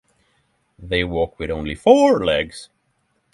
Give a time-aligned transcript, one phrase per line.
[0.79, 2.69] They walk with only four legs.